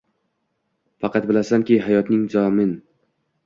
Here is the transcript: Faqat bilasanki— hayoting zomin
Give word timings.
Faqat 1.05 1.29
bilasanki— 1.33 1.79
hayoting 1.87 2.27
zomin 2.39 2.77